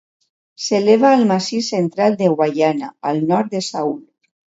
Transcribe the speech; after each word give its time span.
S'eleva 0.67 1.11
al 1.17 1.27
Massís 1.33 1.69
Central 1.75 2.19
de 2.25 2.33
Guaiana 2.41 2.93
al 3.13 3.25
nord 3.33 3.57
de 3.57 3.67
Saül. 3.73 3.99